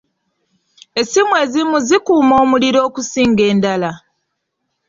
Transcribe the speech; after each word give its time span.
Essimu 0.99 1.33
ezimu 1.43 1.77
zikuuma 1.87 2.35
omuliro 2.43 2.79
okusinga 2.87 3.43
endala. 3.51 3.91